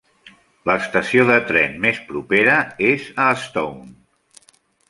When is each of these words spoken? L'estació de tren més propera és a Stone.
L'estació 0.69 1.25
de 1.31 1.35
tren 1.51 1.77
més 1.85 2.01
propera 2.09 2.57
és 2.89 3.07
a 3.27 3.29
Stone. 3.45 4.53